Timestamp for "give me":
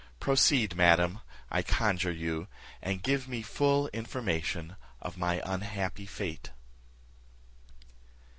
3.03-3.43